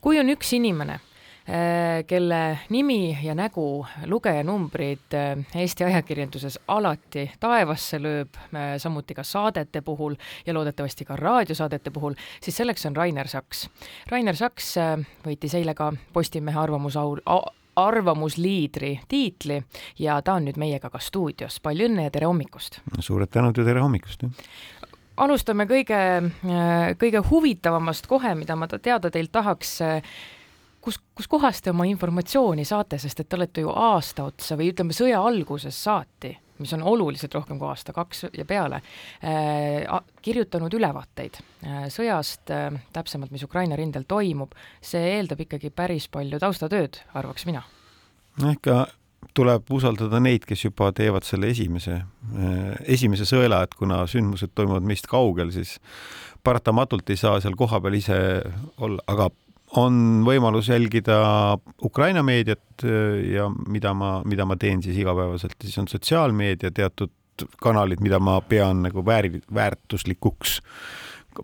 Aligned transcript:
kui 0.00 0.18
on 0.20 0.30
üks 0.30 0.52
inimene, 0.56 0.98
äh, 1.48 2.04
kelle 2.06 2.40
nimi 2.70 3.16
ja 3.22 3.34
nägu, 3.38 3.86
lugejanumbrid 4.06 5.16
äh, 5.16 5.60
Eesti 5.62 5.86
ajakirjanduses 5.88 6.60
alati 6.68 7.28
taevasse 7.40 8.00
lööb, 8.02 8.38
äh, 8.52 8.76
samuti 8.78 9.16
ka 9.18 9.26
saadete 9.26 9.82
puhul 9.82 10.16
ja 10.46 10.54
loodetavasti 10.54 11.08
ka 11.08 11.16
raadiosaadete 11.16 11.90
puhul, 11.94 12.18
siis 12.42 12.56
selleks 12.56 12.86
on 12.86 12.96
Rainer 12.96 13.28
Saks. 13.28 13.68
Rainer 14.10 14.36
Saks 14.36 14.74
võitis 15.26 15.56
eile 15.58 15.74
ka 15.78 15.92
Postimehe 16.12 16.58
arvamusau, 16.58 17.16
arvamusliidri 17.78 19.00
tiitli 19.08 19.62
ja 19.98 20.22
ta 20.22 20.34
on 20.34 20.48
nüüd 20.48 20.58
meiega 20.58 20.90
ka 20.90 20.98
stuudios. 20.98 21.60
palju 21.62 21.86
õnne 21.86 22.08
ja 22.08 22.10
tere 22.10 22.26
hommikust! 22.26 22.80
suured 22.98 23.30
tänud 23.30 23.58
ja 23.58 23.64
tere 23.64 23.82
hommikust! 23.84 24.24
Alustame 25.24 25.66
kõige, 25.68 25.98
kõige 26.98 27.22
huvitavamast 27.30 28.08
kohe, 28.10 28.34
mida 28.38 28.56
ma 28.56 28.68
teada 28.68 29.10
teilt 29.10 29.32
tahaks. 29.32 29.78
kus, 30.80 30.98
kuskohast 31.14 31.64
te 31.64 31.70
oma 31.70 31.84
informatsiooni 31.90 32.64
saate, 32.64 32.98
sest 32.98 33.20
et 33.20 33.28
te 33.28 33.36
olete 33.36 33.60
ju 33.60 33.72
aasta 33.74 34.24
otsa 34.24 34.56
või 34.56 34.70
ütleme, 34.72 34.94
sõja 34.96 35.20
algusest 35.20 35.82
saati, 35.84 36.36
mis 36.58 36.72
on 36.72 36.82
oluliselt 36.82 37.34
rohkem 37.34 37.58
kui 37.58 37.68
aasta, 37.68 37.92
kaks 37.92 38.24
ja 38.32 38.44
peale 38.44 38.80
äh,, 39.22 39.98
kirjutanud 40.22 40.74
ülevaateid 40.74 41.38
äh, 41.38 41.88
sõjast 41.92 42.50
äh,, 42.54 42.78
täpsemalt, 42.92 43.34
mis 43.34 43.44
Ukraina 43.46 43.76
rindel 43.76 44.06
toimub, 44.08 44.54
see 44.80 45.16
eeldab 45.16 45.44
ikkagi 45.46 45.70
päris 45.70 46.08
palju 46.08 46.40
taustatööd, 46.42 47.02
arvaks 47.18 47.46
mina. 47.46 47.62
no 48.42 48.54
ikka 48.54 48.86
tuleb 49.36 49.68
usaldada 49.74 50.20
neid, 50.22 50.46
kes 50.48 50.64
juba 50.66 50.90
teevad 50.96 51.26
selle 51.26 51.50
esimese, 51.52 52.00
äh, 52.34 52.70
esimese 52.96 53.26
sõela, 53.28 53.62
et 53.66 53.74
kuna 53.78 54.04
sündmused 54.10 54.54
toimuvad 54.54 54.86
meist 54.88 55.08
kaugel, 55.10 55.52
siis 55.54 55.76
paratamatult 56.44 57.10
ei 57.10 57.20
saa 57.20 57.40
seal 57.42 57.56
kohapeal 57.58 57.98
ise 57.98 58.18
olla, 58.78 59.02
aga 59.10 59.28
on 59.76 60.24
võimalus 60.24 60.70
jälgida 60.72 61.18
Ukraina 61.84 62.22
meediat 62.24 62.84
äh, 62.84 63.34
ja 63.34 63.48
mida 63.68 63.94
ma, 63.94 64.18
mida 64.24 64.48
ma 64.48 64.56
teen 64.56 64.82
siis 64.84 64.98
igapäevaselt, 65.00 65.58
siis 65.62 65.78
on 65.82 65.90
sotsiaalmeedia 65.90 66.72
teatud 66.74 67.12
kanalid, 67.62 68.00
mida 68.02 68.18
ma 68.18 68.40
pean 68.42 68.82
nagu 68.86 69.04
vääri, 69.06 69.38
väärtuslikuks 69.54 70.58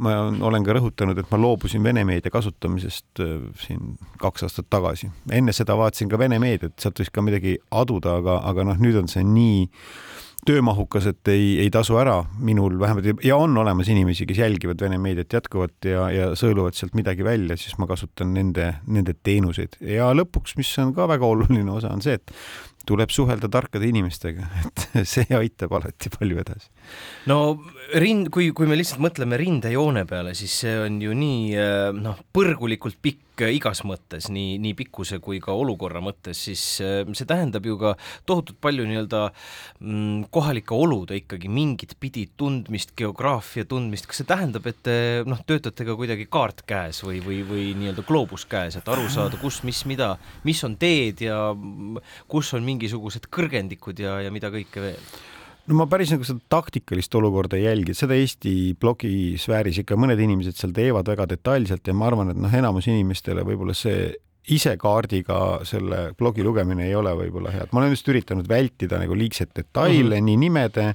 ma 0.03 0.17
olen 0.49 0.65
ka 0.67 0.77
rõhutanud, 0.77 1.19
et 1.21 1.31
ma 1.31 1.41
loobusin 1.41 1.85
Vene 1.85 2.05
meedia 2.09 2.33
kasutamisest 2.33 3.23
äh, 3.23 3.37
siin 3.61 3.95
kaks 4.21 4.47
aastat 4.49 4.71
tagasi. 4.73 5.11
enne 5.33 5.55
seda 5.57 5.77
vaatasin 5.79 6.11
ka 6.11 6.19
Vene 6.19 6.41
meediat, 6.43 6.77
sealt 6.81 7.01
võis 7.03 7.13
ka 7.15 7.25
midagi 7.25 7.59
aduda, 7.71 8.19
aga, 8.23 8.41
aga 8.51 8.69
noh, 8.71 8.83
nüüd 8.83 8.99
on 9.03 9.11
see 9.11 9.25
nii 9.27 9.65
töömahukas, 10.45 11.07
et 11.09 11.31
ei, 11.33 11.55
ei 11.63 11.71
tasu 11.73 11.97
ära 12.01 12.19
minul 12.45 12.77
vähemalt 12.81 13.25
ja 13.25 13.37
on 13.41 13.57
olemas 13.61 13.89
inimesi, 13.93 14.27
kes 14.29 14.43
jälgivad 14.43 14.83
Vene 14.85 14.99
meediat 15.01 15.33
jätkuvalt 15.33 15.89
ja, 15.89 16.09
ja 16.13 16.29
sõeluvad 16.39 16.77
sealt 16.77 16.97
midagi 16.99 17.25
välja, 17.25 17.57
siis 17.61 17.79
ma 17.81 17.89
kasutan 17.91 18.35
nende, 18.37 18.75
nende 18.87 19.17
teenuseid 19.23 19.79
ja 19.81 20.11
lõpuks, 20.17 20.59
mis 20.61 20.73
on 20.83 20.93
ka 20.97 21.09
väga 21.11 21.27
oluline 21.27 21.71
osa, 21.73 21.93
on 21.95 22.05
see, 22.05 22.19
et 22.21 22.35
tuleb 22.87 23.13
suhelda 23.15 23.49
tarkade 23.53 23.89
inimestega, 23.89 24.49
et 25.01 25.09
see 25.09 25.27
aitab 25.37 25.73
alati 25.79 26.13
palju 26.19 26.43
edasi. 26.45 26.74
No 27.31 27.39
rind, 27.95 28.31
kui, 28.33 28.51
kui 28.57 28.69
me 28.69 28.79
lihtsalt 28.79 29.03
mõtleme 29.03 29.39
rindejoone 29.41 30.05
peale, 30.09 30.35
siis 30.37 30.55
see 30.65 30.75
on 30.87 30.99
ju 31.03 31.15
nii 31.17 31.53
äh, 31.59 31.91
noh, 31.97 32.19
põrgulikult 32.35 32.99
pikk 33.03 33.21
igas 33.51 33.81
mõttes, 33.83 34.29
nii, 34.31 34.61
nii 34.63 34.77
pikkuse 34.79 35.19
kui 35.23 35.41
ka 35.43 35.55
olukorra 35.59 35.99
mõttes, 36.05 36.39
siis 36.47 36.63
äh, 36.85 37.03
see 37.17 37.29
tähendab 37.29 37.67
ju 37.67 37.77
ka 37.81 37.95
tohutult 38.29 38.61
palju 38.63 38.87
nii-öelda 38.89 39.23
mm, 39.29 40.31
kohalike 40.35 40.77
olude 40.77 41.19
ikkagi 41.21 41.51
mingit 41.53 41.97
pidi 42.01 42.27
tundmist, 42.39 42.95
geograafia 42.99 43.67
tundmist, 43.69 44.09
kas 44.11 44.23
see 44.23 44.31
tähendab, 44.31 44.67
et 44.71 44.81
te 44.87 44.97
noh, 45.29 45.43
töötate 45.47 45.87
ka 45.87 45.99
kuidagi 45.99 46.29
kaart 46.31 46.65
käes 46.69 47.03
või, 47.07 47.21
või, 47.25 47.43
või 47.47 47.69
nii-öelda 47.81 48.07
gloobus 48.07 48.47
käes, 48.51 48.79
et 48.79 48.91
aru 48.91 49.07
saada, 49.13 49.39
kus, 49.43 49.63
mis, 49.67 49.85
mida, 49.91 50.15
mis 50.47 50.63
on 50.67 50.79
teed 50.81 51.25
ja 51.27 51.39
kus 52.31 52.55
on 52.57 52.67
mingisugused 52.67 53.31
kõrgendikud 53.35 54.03
ja, 54.03 54.19
ja 54.25 54.35
mida 54.35 54.53
kõike 54.55 54.89
veel? 54.89 55.15
No 55.69 55.79
ma 55.79 55.87
päris 55.91 56.13
nagu 56.13 56.27
seda 56.27 56.43
taktikalist 56.53 57.15
olukorda 57.19 57.59
ei 57.59 57.67
jälgi, 57.69 57.97
seda 57.97 58.17
Eesti 58.19 58.75
blogisfääris 58.81 59.81
ikka 59.85 59.99
mõned 60.01 60.21
inimesed 60.21 60.59
seal 60.59 60.75
teevad 60.77 61.09
väga 61.09 61.29
detailselt 61.31 61.87
ja 61.89 61.97
ma 61.97 62.11
arvan, 62.11 62.35
et 62.35 62.41
noh, 62.41 62.53
enamus 62.53 62.89
inimestele 62.93 63.45
võib-olla 63.47 63.77
see 63.77 64.13
ise 64.53 64.75
kaardiga 64.77 65.39
selle 65.65 66.11
blogi 66.19 66.45
lugemine 66.45 66.85
ei 66.89 66.97
ole 66.99 67.15
võib-olla 67.17 67.53
hea, 67.55 67.65
et 67.65 67.73
ma 67.73 67.81
olen 67.81 67.95
just 67.95 68.09
üritanud 68.13 68.49
vältida 68.49 69.01
nagu 69.01 69.17
liigseid 69.17 69.55
detaile 69.57 70.19
mm 70.19 70.21
-hmm. 70.21 70.27
nii 70.29 70.43
nimede 70.45 70.89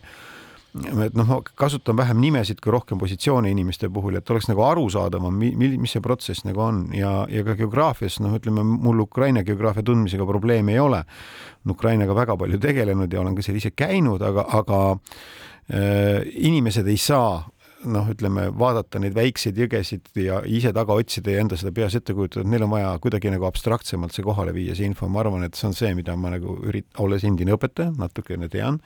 et 0.78 1.16
noh, 1.18 1.26
ma 1.26 1.40
kasutan 1.42 1.98
vähem 1.98 2.20
nimesid 2.22 2.60
kui 2.62 2.72
rohkem 2.74 3.00
positsioone 3.02 3.50
inimeste 3.50 3.90
puhul, 3.94 4.20
et 4.20 4.30
oleks 4.30 4.50
nagu 4.52 4.62
arusaadavam, 4.68 5.34
mis 5.34 5.94
see 5.96 6.04
protsess 6.06 6.46
nagu 6.46 6.62
on 6.62 6.84
ja, 6.94 7.24
ja 7.32 7.44
ka 7.48 7.56
geograafias, 7.58 8.20
noh, 8.22 8.36
ütleme 8.38 8.64
mul 8.64 9.02
Ukraina 9.06 9.44
geograafia 9.44 9.86
tundmisega 9.86 10.28
probleemi 10.30 10.78
ei 10.78 10.84
ole. 10.84 11.04
Ukrainaga 11.70 12.16
väga 12.16 12.38
palju 12.38 12.60
tegelenud 12.62 13.14
ja 13.14 13.22
olen 13.22 13.36
ka 13.38 13.46
seal 13.46 13.58
ise 13.60 13.74
käinud, 13.78 14.22
aga, 14.26 14.46
aga 14.62 14.82
äh, 14.94 16.30
inimesed 16.50 16.88
ei 16.88 16.98
saa 17.02 17.42
noh, 17.88 18.08
ütleme 18.12 18.48
vaadata 18.60 19.00
neid 19.00 19.14
väikseid 19.16 19.58
jõgesid 19.60 20.10
ja 20.20 20.40
ise 20.48 20.72
taga 20.76 20.96
otsida 21.00 21.32
ja 21.32 21.44
enda 21.44 21.58
seda 21.60 21.72
peas 21.76 21.96
ette 21.96 22.14
kujutada, 22.16 22.44
et 22.44 22.52
neil 22.52 22.66
on 22.66 22.74
vaja 22.74 22.90
kuidagi 23.02 23.32
nagu 23.32 23.48
abstraktsemalt 23.48 24.16
see 24.16 24.26
kohale 24.26 24.54
viia, 24.56 24.76
see 24.76 24.90
info, 24.90 25.08
ma 25.12 25.22
arvan, 25.24 25.46
et 25.48 25.56
see 25.56 25.70
on 25.70 25.76
see, 25.78 25.92
mida 25.98 26.16
ma 26.20 26.34
nagu 26.34 26.58
ürit-, 26.68 26.90
olles 27.00 27.24
endine 27.28 27.56
õpetaja, 27.56 27.94
natukene 28.00 28.50
tean, 28.52 28.82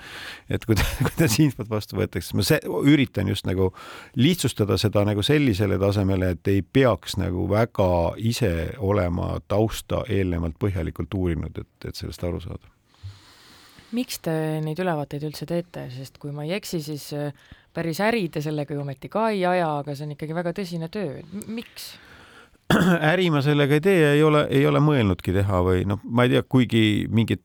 et 0.49 0.67
kuidas, 0.69 0.91
kuidas 1.07 1.39
infot 1.41 1.71
vastu 1.71 1.97
võetakse, 1.97 2.37
ma 2.37 2.45
see, 2.45 2.59
üritan 2.91 3.31
just 3.31 3.49
nagu 3.49 3.71
lihtsustada 4.19 4.77
seda 4.81 5.05
nagu 5.09 5.25
sellisele 5.25 5.79
tasemele, 5.81 6.33
et 6.37 6.53
ei 6.53 6.61
peaks 6.61 7.17
nagu 7.21 7.47
väga 7.49 7.89
ise 8.21 8.53
olema 8.83 9.33
tausta 9.47 10.03
eelnevalt 10.11 10.59
põhjalikult 10.61 11.17
uurinud, 11.17 11.63
et, 11.63 11.89
et 11.89 11.97
sellest 11.97 12.23
aru 12.27 12.43
saada. 12.43 12.69
Miks 13.93 14.23
te 14.25 14.33
neid 14.65 14.79
ülevaateid 14.81 15.21
üldse 15.27 15.45
teete, 15.45 15.83
sest 15.93 16.15
kui 16.21 16.31
ma 16.33 16.47
ei 16.47 16.55
eksi, 16.55 16.79
siis 16.81 17.11
päris 17.73 18.01
äri 18.03 18.27
te 18.29 18.41
sellega 18.45 18.75
ju 18.75 18.81
ometi 18.83 19.09
ka 19.11 19.29
ei 19.33 19.45
aja, 19.45 19.69
aga 19.81 19.95
see 19.95 20.07
on 20.07 20.15
ikkagi 20.15 20.35
väga 20.37 20.53
tõsine 20.57 20.89
töö, 20.93 21.21
miks? 21.47 21.93
äri 23.13 23.29
ma 23.33 23.41
sellega 23.45 23.77
ei 23.77 23.83
tee, 23.83 24.03
ei 24.15 24.23
ole, 24.23 24.45
ei 24.53 24.65
ole 24.69 24.81
mõelnudki 24.83 25.33
teha 25.35 25.63
või 25.65 25.83
noh, 25.89 26.01
ma 26.03 26.27
ei 26.27 26.35
tea, 26.35 26.45
kuigi 26.47 26.83
mingid 27.11 27.43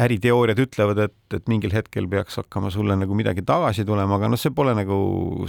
äriteooriad 0.00 0.58
ütlevad, 0.58 1.00
et, 1.06 1.16
et 1.36 1.50
mingil 1.50 1.74
hetkel 1.74 2.06
peaks 2.10 2.38
hakkama 2.40 2.70
sulle 2.74 2.96
nagu 2.98 3.14
midagi 3.16 3.44
tagasi 3.46 3.84
tulema, 3.86 4.18
aga 4.18 4.30
noh, 4.32 4.40
see 4.40 4.54
pole 4.54 4.74
nagu 4.76 4.96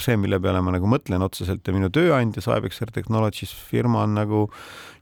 see, 0.02 0.18
mille 0.22 0.40
peale 0.42 0.62
ma 0.66 0.76
nagu 0.76 0.90
mõtlen 0.90 1.26
otseselt 1.26 1.66
ja 1.66 1.74
minu 1.76 1.90
tööandja 1.94 2.44
Cybex 2.46 2.84
Technologies 2.94 3.54
firma 3.70 4.04
on 4.06 4.16
nagu 4.20 4.46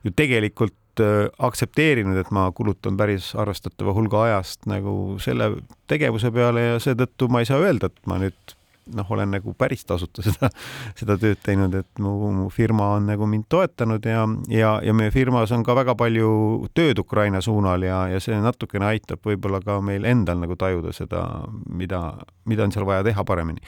ju 0.04 0.14
tegelikult 0.16 1.04
äh, 1.04 1.28
aktsepteerinud, 1.44 2.18
et 2.20 2.32
ma 2.34 2.48
kulutan 2.56 2.96
päris 3.00 3.32
arvestatava 3.36 3.94
hulga 3.96 4.24
ajast 4.30 4.68
nagu 4.70 5.18
selle 5.22 5.52
tegevuse 5.90 6.32
peale 6.34 6.68
ja 6.70 6.82
seetõttu 6.82 7.28
ma 7.28 7.44
ei 7.44 7.50
saa 7.50 7.60
öelda, 7.60 7.92
et 7.92 8.10
ma 8.10 8.20
nüüd 8.22 8.56
noh, 8.92 9.10
olen 9.16 9.30
nagu 9.36 9.54
päris 9.58 9.84
tasuta 9.88 10.24
seda, 10.24 10.50
seda 10.98 11.16
tööd 11.20 11.40
teinud, 11.44 11.74
et 11.78 12.02
mu, 12.02 12.14
mu 12.34 12.48
firma 12.52 12.90
on 12.98 13.08
nagu 13.08 13.28
mind 13.30 13.46
toetanud 13.52 14.04
ja, 14.08 14.24
ja, 14.52 14.74
ja 14.84 14.94
meie 14.96 15.12
firmas 15.14 15.52
on 15.56 15.64
ka 15.66 15.76
väga 15.78 15.96
palju 15.98 16.30
tööd 16.76 17.00
Ukraina 17.00 17.40
suunal 17.44 17.84
ja, 17.86 18.04
ja 18.12 18.20
see 18.22 18.36
natukene 18.40 18.90
aitab 18.92 19.24
võib-olla 19.24 19.62
ka 19.64 19.78
meil 19.84 20.04
endal 20.08 20.40
nagu 20.42 20.58
tajuda 20.60 20.92
seda, 20.96 21.24
mida, 21.70 22.02
mida 22.50 22.66
on 22.66 22.74
seal 22.74 22.86
vaja 22.88 23.06
teha 23.06 23.24
paremini. 23.24 23.64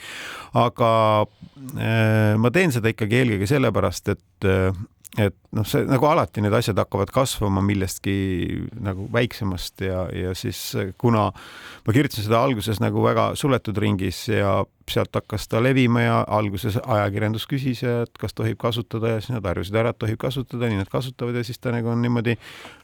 aga 0.57 0.91
äh, 1.23 2.35
ma 2.37 2.53
teen 2.53 2.75
seda 2.75 2.93
ikkagi 2.93 3.21
eelkõige 3.21 3.49
sellepärast, 3.49 4.13
et 4.13 4.47
äh, 4.49 4.71
et 5.15 5.35
noh, 5.55 5.65
see 5.65 5.85
nagu 5.87 6.05
alati 6.09 6.43
need 6.43 6.53
asjad 6.53 6.77
hakkavad 6.81 7.11
kasvama 7.15 7.61
millestki 7.63 8.15
nagu 8.83 9.07
väiksemast 9.13 9.81
ja, 9.85 10.03
ja 10.11 10.33
siis 10.37 10.59
kuna 10.99 11.29
ma 11.31 11.95
kirjutasin 11.95 12.27
seda 12.27 12.41
alguses 12.43 12.81
nagu 12.83 13.01
väga 13.05 13.29
suletud 13.39 13.79
ringis 13.81 14.25
ja 14.29 14.59
sealt 14.91 15.15
hakkas 15.15 15.47
ta 15.51 15.61
levima 15.63 16.03
ja 16.03 16.19
alguses 16.27 16.77
ajakirjandus 16.79 17.47
küsis, 17.49 17.81
et 17.87 18.19
kas 18.19 18.35
tohib 18.35 18.59
kasutada 18.61 19.15
ja 19.15 19.23
siis 19.23 19.33
nad 19.35 19.47
harjusid 19.47 19.79
ära, 19.79 19.91
et 19.91 19.99
tohib 19.99 20.19
kasutada, 20.21 20.69
nii 20.69 20.79
nad 20.79 20.91
kasutavad 20.91 21.35
ja 21.39 21.43
siis 21.47 21.59
ta 21.59 21.73
nagu 21.75 21.91
on 21.91 22.03
niimoodi 22.03 22.37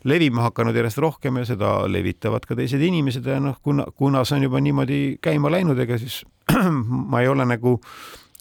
levima 0.08 0.48
hakanud 0.50 0.76
järjest 0.80 1.00
rohkem 1.04 1.40
ja 1.40 1.48
seda 1.54 1.76
levitavad 1.92 2.48
ka 2.48 2.58
teised 2.60 2.82
inimesed 2.84 3.28
ja 3.28 3.40
noh, 3.44 3.60
kuna, 3.64 3.88
kuna 4.00 4.24
see 4.28 4.40
on 4.40 4.50
juba 4.50 4.64
niimoodi 4.64 5.04
käima 5.24 5.52
läinud, 5.54 5.80
ega 5.80 6.00
siis 6.02 6.24
ma 7.12 7.24
ei 7.24 7.32
ole 7.32 7.48
nagu 7.48 7.78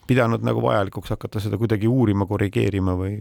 pidanud 0.06 0.44
nagu 0.46 0.62
vajalikuks 0.64 1.14
hakata 1.14 1.42
seda 1.42 1.58
kuidagi 1.60 1.88
uurima, 1.90 2.26
korrigeerima 2.28 2.94
või 2.98 3.16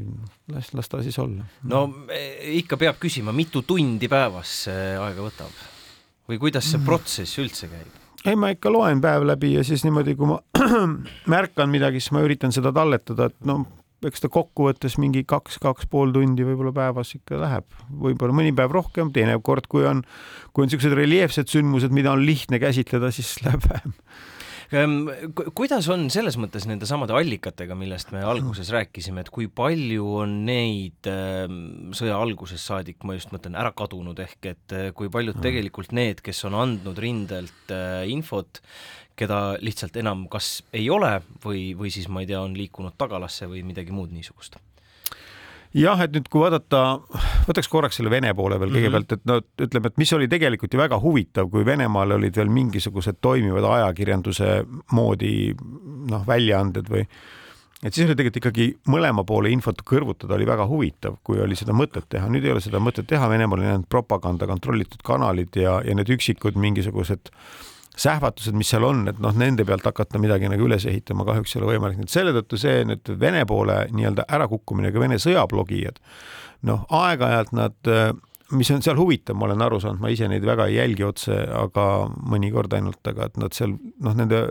las, 0.53 0.71
las 0.77 0.89
ta 0.91 1.01
siis 1.05 1.17
olla. 1.21 1.45
no 1.69 1.83
e, 2.09 2.21
ikka 2.61 2.79
peab 2.81 2.99
küsima, 3.01 3.33
mitu 3.35 3.63
tundi 3.67 4.09
päevas 4.11 4.55
see 4.67 4.87
aega 4.97 5.25
võtab 5.25 5.65
või 6.29 6.39
kuidas 6.41 6.71
see 6.71 6.81
protsess 6.85 7.41
üldse 7.41 7.69
käib? 7.71 7.99
ei, 8.25 8.37
ma 8.37 8.51
ikka 8.53 8.73
loen 8.73 9.01
päev 9.03 9.25
läbi 9.27 9.55
ja 9.57 9.65
siis 9.67 9.85
niimoodi, 9.87 10.15
kui 10.17 10.29
ma 10.29 10.39
märkan 11.35 11.69
midagi, 11.71 12.01
siis 12.01 12.15
ma 12.15 12.25
üritan 12.25 12.53
seda 12.55 12.73
talletada, 12.75 13.29
et 13.31 13.47
no 13.47 13.61
eks 14.07 14.23
ta 14.23 14.31
kokkuvõttes 14.33 14.97
mingi 15.01 15.21
kaks, 15.29 15.59
kaks 15.61 15.85
pool 15.89 16.13
tundi 16.15 16.45
võib-olla 16.45 16.73
päevas 16.73 17.13
ikka 17.17 17.37
läheb, 17.43 17.67
võib-olla 18.01 18.33
mõni 18.33 18.53
päev 18.57 18.73
rohkem, 18.73 19.11
teine 19.13 19.37
kord, 19.45 19.67
kui 19.69 19.85
on, 19.85 20.01
kui 20.51 20.63
on 20.63 20.71
niisugused 20.71 20.95
reljeefsed 20.97 21.51
sündmused, 21.53 21.93
mida 21.93 22.13
on 22.15 22.25
lihtne 22.25 22.57
käsitleda, 22.61 23.11
siis 23.13 23.35
läheb 23.45 23.65
vähem 23.69 23.93
kuidas 24.71 25.87
on 25.91 26.05
selles 26.13 26.37
mõttes 26.39 26.63
nende 26.69 26.87
samade 26.87 27.15
allikatega, 27.17 27.75
millest 27.75 28.13
me 28.15 28.21
alguses 28.23 28.71
rääkisime, 28.71 29.25
et 29.25 29.31
kui 29.33 29.49
palju 29.51 30.07
on 30.21 30.37
neid 30.47 31.09
ehm, 31.11 31.91
sõja 31.97 32.15
algusest 32.21 32.71
saadik, 32.71 33.01
ma 33.03 33.17
just 33.17 33.33
mõtlen, 33.35 33.57
ära 33.59 33.73
kadunud, 33.75 34.19
ehk 34.23 34.51
et 34.53 34.77
eh, 34.77 34.89
kui 34.95 35.11
paljud 35.11 35.35
mm. 35.35 35.43
tegelikult 35.43 35.91
need, 35.97 36.23
kes 36.23 36.45
on 36.47 36.55
andnud 36.61 37.03
rindelt 37.03 37.75
eh, 37.75 38.07
infot, 38.13 38.63
keda 39.19 39.57
lihtsalt 39.59 39.99
enam 39.99 40.23
kas 40.31 40.61
ei 40.71 40.87
ole 40.89 41.17
või, 41.43 41.71
või 41.77 41.91
siis 41.93 42.07
ma 42.07 42.23
ei 42.23 42.31
tea, 42.31 42.39
on 42.39 42.55
liikunud 42.55 42.95
tagalasse 42.97 43.51
või 43.51 43.65
midagi 43.67 43.91
muud 43.91 44.15
niisugust 44.15 44.55
jah, 45.77 46.01
et 46.03 46.15
nüüd, 46.15 46.27
kui 46.31 46.41
vaadata, 46.43 46.83
võtaks 47.47 47.69
korraks 47.71 47.99
selle 47.99 48.11
Vene 48.13 48.33
poole 48.37 48.59
veel 48.61 48.73
kõigepealt, 48.75 49.15
et 49.15 49.27
no 49.29 49.39
ütleme, 49.39 49.91
et 49.91 50.01
mis 50.01 50.13
oli 50.17 50.27
tegelikult 50.31 50.73
ju 50.73 50.81
väga 50.81 50.99
huvitav, 51.01 51.49
kui 51.51 51.65
Venemaal 51.67 52.17
olid 52.17 52.37
veel 52.37 52.51
mingisugused 52.51 53.21
toimivad 53.23 53.67
ajakirjanduse 53.77 54.61
moodi 54.97 55.53
noh, 56.11 56.25
väljaanded 56.27 56.91
või 56.91 57.05
et 57.81 57.95
siis 57.95 58.05
oli 58.05 58.13
tegelikult 58.13 58.41
ikkagi 58.43 58.67
mõlema 58.93 59.23
poole 59.25 59.49
infot 59.49 59.79
kõrvutada 59.87 60.35
oli 60.37 60.45
väga 60.45 60.67
huvitav, 60.69 61.17
kui 61.25 61.41
oli 61.41 61.57
seda 61.57 61.73
mõtet 61.73 62.05
teha. 62.09 62.29
nüüd 62.29 62.45
ei 62.45 62.53
ole 62.53 62.61
seda 62.61 62.83
mõtet 62.83 63.07
teha, 63.09 63.29
Venemaal 63.31 63.63
on 63.63 63.73
ainult 63.73 63.89
propaganda 63.89 64.49
kontrollitud 64.49 65.01
kanalid 65.07 65.55
ja, 65.57 65.79
ja 65.85 65.97
need 65.97 66.11
üksikud 66.13 66.59
mingisugused 66.61 67.31
äh, 67.31 67.71
sähvatused, 67.97 68.55
mis 68.55 68.71
seal 68.71 68.85
on, 68.87 69.03
et 69.11 69.19
noh, 69.21 69.35
nende 69.37 69.65
pealt 69.67 69.85
hakata 69.89 70.19
midagi 70.21 70.49
nagu 70.51 70.65
üles 70.67 70.85
ehitama 70.87 71.25
kahjuks 71.27 71.55
ei 71.55 71.61
ole 71.61 71.73
võimalik, 71.73 71.99
nii 71.99 72.07
et 72.07 72.13
selle 72.13 72.33
tõttu 72.35 72.59
see 72.61 72.85
nüüd 72.87 73.13
Vene 73.19 73.43
poole 73.49 73.83
nii-öelda 73.91 74.27
ärakukkumine, 74.37 74.93
ka 74.93 75.03
Vene 75.03 75.19
sõjablogijad, 75.21 75.99
noh, 76.69 76.85
aeg-ajalt 76.87 77.51
nad, 77.57 77.91
mis 78.55 78.71
on 78.71 78.83
seal 78.85 78.99
huvitav, 78.99 79.35
ma 79.39 79.49
olen 79.49 79.65
aru 79.67 79.81
saanud, 79.83 80.01
ma 80.03 80.11
ise 80.13 80.29
neid 80.31 80.45
väga 80.47 80.69
ei 80.71 80.79
jälgi 80.79 81.05
otse, 81.07 81.35
aga 81.57 81.85
mõnikord 82.31 82.73
ainult, 82.77 83.03
aga 83.11 83.27
et 83.27 83.37
nad 83.41 83.55
seal 83.55 83.75
noh, 83.75 84.15
nende 84.17 84.41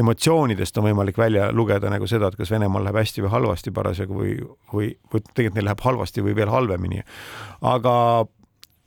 emotsioonidest 0.00 0.76
on 0.78 0.86
võimalik 0.86 1.18
välja 1.18 1.48
lugeda 1.52 1.90
nagu 1.92 2.08
seda, 2.08 2.30
et 2.30 2.38
kas 2.38 2.52
Venemaal 2.52 2.84
läheb 2.86 3.00
hästi 3.00 3.24
või 3.26 3.32
halvasti 3.36 3.72
parasjagu 3.74 4.18
või, 4.20 4.34
või, 4.72 4.92
või 5.12 5.24
tegelikult 5.26 5.58
neil 5.58 5.68
läheb 5.68 5.86
halvasti 5.86 6.24
või 6.24 6.36
veel 6.38 6.52
halvemini. 6.52 7.02
aga 7.60 7.94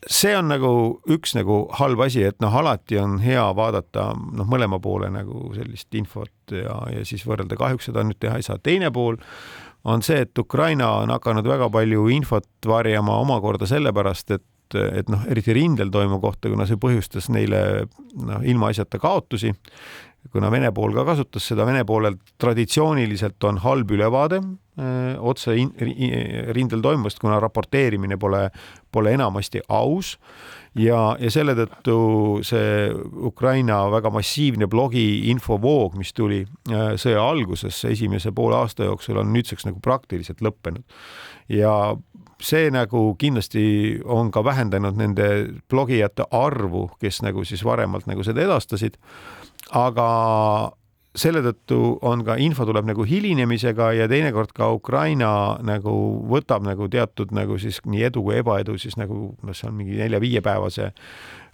see 0.09 0.33
on 0.37 0.49
nagu 0.51 0.71
üks 1.11 1.35
nagu 1.37 1.63
halb 1.79 2.01
asi, 2.05 2.23
et 2.27 2.39
noh, 2.43 2.53
alati 2.59 2.97
on 3.01 3.19
hea 3.23 3.43
vaadata 3.55 4.11
noh, 4.15 4.47
mõlema 4.49 4.79
poole 4.83 5.09
nagu 5.13 5.51
sellist 5.55 5.93
infot 5.95 6.55
ja, 6.55 6.79
ja 6.93 7.03
siis 7.07 7.25
võrrelda. 7.27 7.57
kahjuks 7.59 7.89
seda 7.89 8.03
nüüd 8.05 8.19
teha 8.19 8.39
ei 8.39 8.45
saa. 8.45 8.59
teine 8.61 8.91
pool 8.91 9.19
on 9.83 10.01
see, 10.05 10.23
et 10.23 10.39
Ukraina 10.39 10.89
on 11.01 11.11
hakanud 11.11 11.47
väga 11.47 11.69
palju 11.71 12.07
infot 12.13 12.67
varjama 12.67 13.17
omakorda 13.23 13.67
sellepärast, 13.67 14.31
et 14.75 15.03
et 15.03 15.11
noh, 15.11 15.25
eriti 15.29 15.53
rindel 15.53 15.91
toimuva 15.91 16.21
kohta, 16.29 16.49
kuna 16.49 16.67
see 16.69 16.79
põhjustas 16.79 17.29
neile 17.33 17.85
noh, 18.15 18.41
ilmaasjata 18.41 18.99
kaotusi 19.01 19.53
kuna 20.31 20.51
Vene 20.51 20.71
pool 20.71 20.93
ka 20.95 21.03
kasutas 21.07 21.47
seda, 21.49 21.65
Vene 21.67 21.83
poolel 21.87 22.15
traditsiooniliselt 22.41 23.43
on 23.49 23.59
halb 23.63 23.91
ülevaade 23.91 24.39
öö, 24.39 25.15
otse 25.19 25.55
in, 25.59 25.73
rindel 26.55 26.83
toimuvast, 26.83 27.19
kuna 27.21 27.39
raporteerimine 27.43 28.17
pole, 28.17 28.47
pole 28.91 29.13
enamasti 29.17 29.61
aus 29.67 30.15
ja, 30.79 31.15
ja 31.19 31.31
selle 31.33 31.55
tõttu 31.57 31.97
see 32.47 32.87
Ukraina 33.27 33.83
väga 33.93 34.13
massiivne 34.13 34.69
blogi 34.71 35.29
infovoog, 35.33 35.97
mis 35.99 36.13
tuli 36.15 36.41
sõja 36.69 37.21
alguses 37.21 37.83
esimese 37.91 38.31
poole 38.35 38.57
aasta 38.61 38.87
jooksul, 38.87 39.19
on 39.21 39.33
nüüdseks 39.35 39.67
nagu 39.67 39.83
praktiliselt 39.83 40.41
lõppenud. 40.41 40.83
ja 41.51 41.75
see 42.43 42.69
nagu 42.73 43.13
kindlasti 43.19 43.65
on 44.03 44.31
ka 44.31 44.43
vähendanud 44.43 44.97
nende 44.99 45.27
blogijate 45.71 46.27
arvu, 46.31 46.89
kes 46.99 47.21
nagu 47.23 47.45
siis 47.47 47.63
varemalt 47.65 48.07
nagu 48.09 48.23
seda 48.23 48.43
edastasid. 48.43 48.97
Aga 49.71 50.07
selle 51.15 51.43
tõttu 51.45 51.79
on 52.01 52.23
ka 52.25 52.35
info 52.41 52.65
tuleb 52.65 52.87
nagu 52.89 53.05
hilinemisega 53.05 53.91
ja 53.99 54.07
teinekord 54.09 54.53
ka 54.57 54.71
Ukraina 54.73 55.59
nagu 55.61 55.93
võtab 56.29 56.65
nagu 56.65 56.89
teatud 56.89 57.33
nagu 57.35 57.59
siis 57.61 57.79
nii 57.85 58.07
edu 58.09 58.23
kui 58.25 58.39
ebaedu 58.41 58.79
siis 58.81 58.97
nagu 58.97 59.35
noh, 59.37 59.53
see 59.53 59.69
on 59.69 59.77
mingi 59.77 59.99
nelja-viiepäevase 60.01 60.89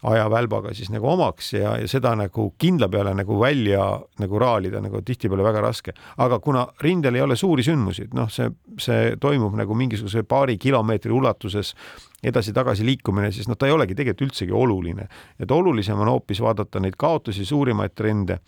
ajavälbaga 0.04 0.74
siis 0.74 0.92
nagu 0.94 1.10
omaks 1.12 1.54
ja, 1.54 1.76
ja 1.82 1.88
seda 1.92 2.14
nagu 2.16 2.50
kindla 2.58 2.88
peale 2.90 3.14
nagu 3.18 3.40
välja 3.40 3.86
nagu 4.20 4.40
raalida 4.40 4.82
nagu 4.84 5.02
tihtipeale 5.06 5.44
väga 5.44 5.62
raske. 5.62 5.94
aga 6.18 6.40
kuna 6.40 6.68
rindel 6.82 7.16
ei 7.16 7.22
ole 7.22 7.36
suuri 7.36 7.64
sündmusi, 7.64 8.08
noh, 8.14 8.30
see, 8.32 8.50
see 8.80 9.16
toimub 9.20 9.58
nagu 9.60 9.76
mingisuguse 9.76 10.24
paari 10.24 10.58
kilomeetri 10.58 11.12
ulatuses 11.12 11.76
edasi-tagasi 12.24 12.84
liikumine, 12.84 13.32
siis 13.32 13.48
noh, 13.48 13.56
ta 13.56 13.68
ei 13.68 13.74
olegi 13.74 13.96
tegelikult 13.96 14.28
üldsegi 14.28 14.56
oluline. 14.56 15.08
et 15.40 15.52
olulisem 15.52 16.00
on 16.00 16.12
hoopis 16.12 16.42
vaadata 16.44 16.80
neid 16.80 16.98
kaotusi, 17.00 17.46
suurimaid 17.46 17.96
trende. 17.96 18.40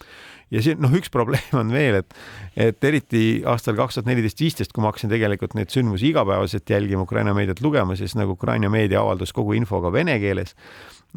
ja 0.52 0.62
siin 0.62 0.80
noh, 0.80 0.92
üks 0.96 1.12
probleem 1.16 1.56
on 1.56 1.72
veel, 1.72 2.02
et, 2.02 2.16
et 2.56 2.84
eriti 2.84 3.44
aastal 3.46 3.76
kaks 3.76 4.00
tuhat 4.00 4.08
neliteist, 4.12 4.40
viisteist, 4.40 4.72
kui 4.72 4.84
ma 4.84 4.92
hakkasin 4.92 5.12
tegelikult 5.12 5.56
neid 5.56 5.72
sündmusi 5.72 6.12
igapäevaselt 6.12 6.70
jälgima, 6.70 7.04
Ukraina 7.08 7.34
meediat 7.34 7.62
lugema, 7.62 7.96
siis 7.96 8.16
nagu 8.20 8.36
Ukraina 8.40 8.70
meedia 8.70 9.02
avaldas 9.04 9.32
kogu 9.34 9.56
info 9.56 9.82
ka 9.82 9.92
vene 9.92 10.20
keeles 10.20 10.56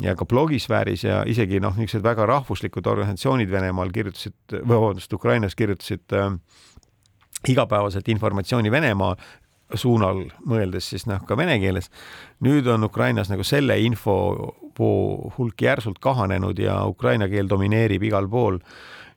ja 0.00 0.16
ka 0.18 0.26
blogisfääris 0.26 1.04
ja 1.04 1.22
isegi 1.26 1.60
noh, 1.62 1.76
niisugused 1.76 2.04
väga 2.04 2.26
rahvuslikud 2.26 2.86
organisatsioonid 2.86 3.50
Venemaal 3.50 3.92
kirjutasid, 3.94 4.36
vabandust, 4.68 5.12
Ukrainas 5.12 5.54
kirjutasid 5.54 6.12
äh, 6.12 6.32
igapäevaselt 7.48 8.08
informatsiooni 8.08 8.70
Venemaa 8.70 9.14
suunal 9.74 10.26
mõeldes 10.46 10.90
siis 10.92 11.06
noh, 11.08 11.22
ka 11.26 11.36
vene 11.36 11.56
keeles. 11.62 11.90
nüüd 12.44 12.66
on 12.70 12.84
Ukrainas 12.84 13.30
nagu 13.30 13.44
selle 13.46 13.78
info 13.80 14.16
hulk 15.38 15.62
järsult 15.62 15.98
kahanenud 16.02 16.58
ja 16.58 16.82
ukraina 16.86 17.28
keel 17.28 17.48
domineerib 17.48 18.02
igal 18.02 18.28
pool 18.28 18.58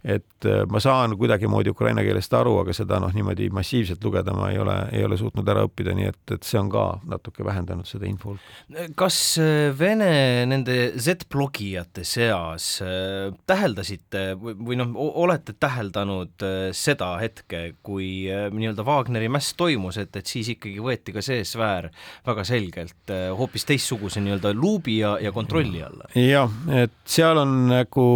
et 0.07 0.45
äh, 0.47 0.63
ma 0.71 0.79
saan 0.79 1.17
kuidagimoodi 1.19 1.73
ukraina 1.73 2.03
keelest 2.05 2.31
aru, 2.37 2.53
aga 2.61 2.73
seda 2.75 2.99
noh, 3.03 3.11
niimoodi 3.11 3.49
massiivselt 3.53 4.03
lugeda 4.07 4.31
ma 4.35 4.47
ei 4.53 4.59
ole, 4.63 4.75
ei 4.95 5.03
ole 5.03 5.17
suutnud 5.19 5.47
ära 5.51 5.65
õppida, 5.67 5.91
nii 5.97 6.07
et, 6.07 6.21
et 6.37 6.47
see 6.47 6.59
on 6.61 6.69
ka 6.71 6.85
natuke 7.11 7.43
vähendanud 7.43 7.87
seda 7.89 8.07
info 8.07 8.31
hulka. 8.31 8.85
kas 8.99 9.19
äh, 9.43 9.67
Vene 9.77 10.45
nende 10.47 10.77
Z-blogijate 10.95 12.05
seas 12.07 12.69
äh, 12.85 13.33
täheldasite 13.49 14.23
või, 14.39 14.55
või 14.69 14.79
noh, 14.79 14.95
olete 14.95 15.57
täheldanud 15.59 16.47
seda 16.77 17.11
hetke, 17.19 17.61
kui 17.83 18.27
nii-öelda 18.27 18.85
Wagneri 18.87 19.27
mäss 19.31 19.57
toimus, 19.59 19.99
et, 19.99 20.15
et 20.15 20.29
siis 20.29 20.53
ikkagi 20.55 20.79
võeti 20.83 21.15
ka 21.15 21.23
see 21.25 21.43
sfäär 21.47 21.89
väga 22.27 22.47
selgelt 22.47 23.15
hoopis 23.37 23.67
teistsuguse 23.67 24.23
nii-öelda 24.23 24.53
luubi 24.55 24.99
ja, 25.01 25.17
ja 25.21 25.35
kontrolli 25.35 25.83
alla? 25.83 26.07
jah, 26.15 26.51
et 26.71 26.95
seal 27.07 27.43
on 27.43 27.57
nagu 27.73 28.07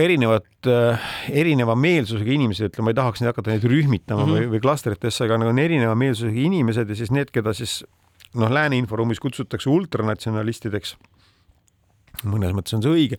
erinevad 0.00 0.51
erineva 0.70 1.74
meelsusega 1.78 2.32
inimesed, 2.32 2.70
ütleme, 2.70 2.88
ma 2.88 2.92
ei 2.92 2.98
tahaks 2.98 3.22
neid 3.22 3.32
hakata 3.32 3.52
neid 3.52 3.64
rühmitama 3.68 4.24
mm 4.24 4.28
-hmm. 4.28 4.36
või, 4.38 4.50
või 4.54 4.62
klastritesse, 4.64 5.24
aga 5.24 5.38
nagu 5.42 5.50
on 5.50 5.58
erineva 5.62 5.94
meelsusega 5.98 6.40
inimesed 6.40 6.88
ja 6.88 6.98
siis 6.98 7.10
need, 7.10 7.32
keda 7.34 7.54
siis 7.56 7.82
noh, 8.34 8.50
lääne 8.50 8.76
inforuumis 8.76 9.20
kutsutakse 9.20 9.70
ultranatsionalistideks. 9.70 10.96
mõnes 12.24 12.52
mõttes 12.54 12.74
on 12.76 12.82
see 12.82 12.92
õige, 12.92 13.16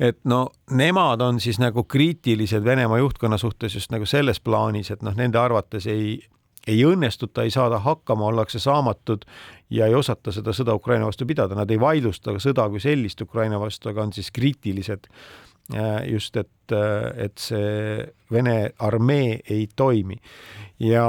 et 0.00 0.18
no 0.24 0.48
nemad 0.70 1.20
on 1.20 1.40
siis 1.40 1.58
nagu 1.58 1.84
kriitilised 1.84 2.64
Venemaa 2.64 2.98
juhtkonna 2.98 3.38
suhtes 3.38 3.74
just 3.74 3.90
nagu 3.92 4.06
selles 4.06 4.40
plaanis, 4.40 4.90
et 4.90 5.02
noh, 5.02 5.14
nende 5.14 5.38
arvates 5.38 5.86
ei, 5.86 6.18
ei 6.66 6.84
õnnestuta, 6.84 7.42
ei 7.42 7.50
saada 7.50 7.78
hakkama, 7.78 8.24
ollakse 8.24 8.58
saamatud 8.58 9.24
ja 9.70 9.86
ei 9.86 9.94
osata 9.94 10.32
seda 10.32 10.52
sõda 10.52 10.74
Ukraina 10.74 11.06
vastu 11.06 11.26
pidada, 11.26 11.54
nad 11.54 11.70
ei 11.70 11.80
vaidlusta 11.80 12.38
sõda 12.38 12.68
kui 12.70 12.80
sellist 12.80 13.20
Ukraina 13.20 13.60
vastu, 13.60 13.88
aga 13.88 14.02
on 14.02 14.12
siis 14.12 14.30
kriitilised 14.30 15.06
Äh, 15.06 15.51
just, 16.08 16.36
et, 16.36 16.72
äh, 16.72 17.24
et 17.26 17.38
see 17.38 18.06
Vene 18.32 18.72
armee 18.78 19.40
ei 19.50 19.68
toimi. 19.76 20.16
ja 20.80 21.06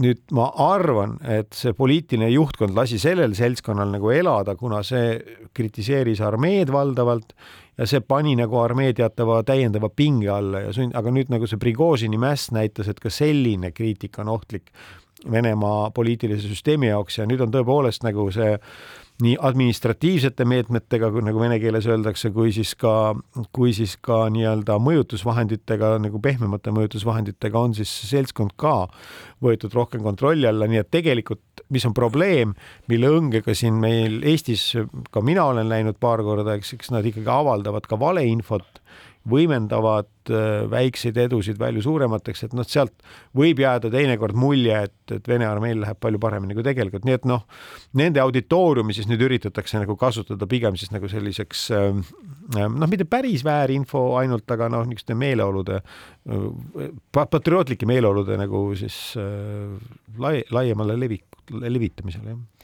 nüüd 0.00 0.20
ma 0.32 0.46
arvan, 0.56 1.18
et 1.28 1.52
see 1.56 1.74
poliitiline 1.76 2.30
juhtkond 2.32 2.76
lasi 2.76 2.98
sellel 3.00 3.34
seltskonnal 3.36 3.90
nagu 3.92 4.10
elada, 4.14 4.54
kuna 4.56 4.82
see 4.86 5.18
kritiseeris 5.56 6.22
armeed 6.24 6.72
valdavalt 6.72 7.34
ja 7.76 7.88
see 7.88 8.00
pani 8.00 8.36
nagu 8.38 8.58
armee 8.60 8.94
teatava 8.96 9.42
täiendava 9.46 9.90
pinge 9.92 10.30
alla 10.32 10.64
ja 10.66 10.72
sund-, 10.76 10.96
aga 10.96 11.12
nüüd 11.12 11.32
nagu 11.32 11.48
see 11.48 11.60
Prigožini 11.60 12.20
mäss 12.20 12.52
näitas, 12.54 12.88
et 12.88 13.00
ka 13.00 13.12
selline 13.12 13.72
kriitika 13.76 14.24
on 14.24 14.34
ohtlik 14.36 14.72
Venemaa 15.30 15.90
poliitilise 15.92 16.48
süsteemi 16.48 16.88
jaoks 16.88 17.18
ja 17.18 17.26
nüüd 17.28 17.42
on 17.44 17.50
tõepoolest 17.52 18.06
nagu 18.06 18.30
see 18.32 18.54
nii 19.24 19.36
administratiivsete 19.40 20.44
meetmetega, 20.48 21.10
nagu 21.24 21.42
vene 21.42 21.58
keeles 21.62 21.86
öeldakse, 21.90 22.30
kui 22.34 22.52
siis 22.54 22.74
ka, 22.78 23.14
kui 23.56 23.74
siis 23.76 23.96
ka 24.02 24.24
nii-öelda 24.32 24.78
mõjutusvahenditega 24.82 25.94
nagu 26.04 26.20
pehmemate 26.22 26.74
mõjutusvahenditega 26.74 27.60
on 27.60 27.76
siis 27.78 27.92
seltskond 28.10 28.56
ka 28.60 28.74
võetud 29.44 29.74
rohkem 29.76 30.04
kontrolli 30.04 30.48
alla, 30.48 30.68
nii 30.70 30.82
et 30.82 30.90
tegelikult, 30.92 31.64
mis 31.70 31.86
on 31.88 31.94
probleem, 31.96 32.54
mille 32.90 33.12
õngega 33.20 33.54
siin 33.56 33.78
meil 33.80 34.20
Eestis, 34.26 34.72
ka 35.10 35.22
mina 35.24 35.46
olen 35.52 35.70
läinud 35.70 36.00
paar 36.00 36.24
korda, 36.26 36.56
eks, 36.58 36.74
eks 36.76 36.92
nad 36.94 37.06
ikkagi 37.06 37.30
avaldavad 37.30 37.88
ka 37.88 37.98
valeinfot 38.00 38.80
võimendavad 39.28 40.30
äh, 40.32 40.64
väikseid 40.70 41.18
edusid 41.20 41.58
palju 41.60 41.82
suuremateks, 41.84 42.46
et 42.46 42.54
noh, 42.56 42.64
sealt 42.64 42.94
võib 43.36 43.60
jääda 43.60 43.90
teinekord 43.92 44.38
mulje, 44.38 44.78
et, 44.88 45.14
et 45.16 45.28
Vene 45.28 45.44
armeel 45.48 45.82
läheb 45.82 46.00
palju 46.00 46.20
paremini 46.22 46.56
kui 46.56 46.64
tegelikult, 46.64 47.04
nii 47.04 47.18
et 47.18 47.26
noh, 47.28 47.44
nende 48.00 48.22
auditooriumi 48.22 48.96
siis 48.96 49.10
nüüd 49.10 49.20
üritatakse 49.28 49.80
nagu 49.82 49.96
kasutada 50.00 50.48
pigem 50.50 50.78
siis 50.80 50.92
nagu 50.94 51.10
selliseks 51.10 51.66
äh, 51.76 52.00
noh, 52.56 52.88
mitte 52.88 53.04
päris 53.08 53.44
väärinfo 53.46 54.06
ainult, 54.20 54.48
aga 54.56 54.70
noh, 54.72 54.86
niisuguste 54.88 55.18
meeleolude, 55.20 55.82
äh, 56.32 56.88
patriootlike 57.12 57.88
meeleolude 57.90 58.40
nagu 58.40 58.70
siis 58.78 58.96
lai, 60.20 60.38
laiemale 60.50 60.96
levik, 61.00 61.26
levitamisele, 61.52 62.36
jah 62.36 62.59